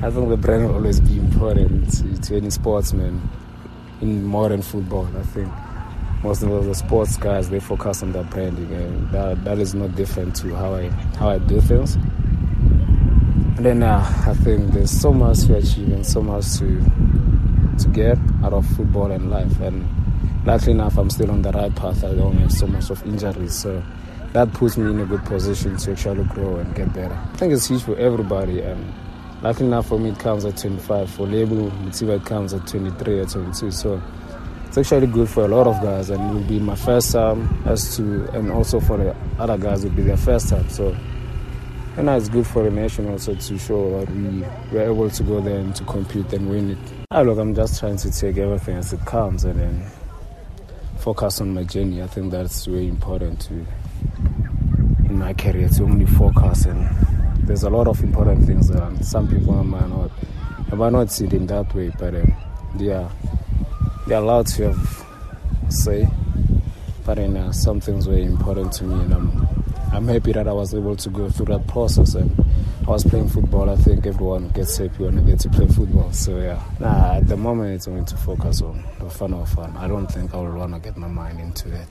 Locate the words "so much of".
22.52-23.04